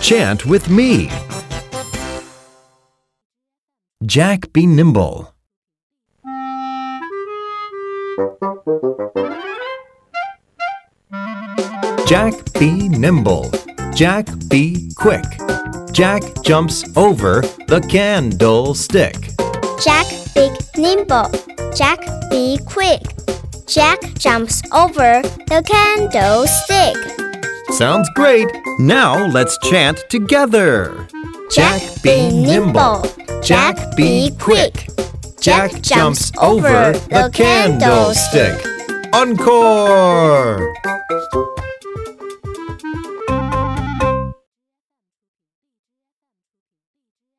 Chant 0.00 0.46
with 0.46 0.70
me. 0.70 1.10
Jack 4.04 4.50
be 4.52 4.66
nimble. 4.66 5.34
Jack 12.06 12.34
be 12.58 12.88
nimble. 12.88 13.50
Jack 13.94 14.26
be 14.48 14.90
quick. 14.96 15.24
Jack 15.92 16.22
jumps 16.42 16.82
over 16.96 17.42
the 17.68 17.86
candlestick. 17.88 19.16
Jack 19.84 20.06
be 20.34 20.50
nimble. 20.80 21.30
Jack 21.74 22.00
be 22.30 22.58
quick. 22.66 23.02
Jack 23.66 24.00
jumps 24.14 24.62
over 24.72 25.20
the 25.46 25.62
candlestick. 25.64 27.19
Sounds 27.80 28.10
great. 28.10 28.46
Now 28.78 29.26
let's 29.28 29.56
chant 29.70 30.04
together. 30.10 31.08
Jack 31.50 31.80
be 32.02 32.28
nimble. 32.30 33.02
Jack 33.42 33.96
be 33.96 34.32
quick. 34.38 34.86
Jack 35.40 35.80
jumps 35.80 36.30
over 36.42 36.92
the 37.08 37.30
candlestick. 37.32 38.66
Encore! 39.14 40.74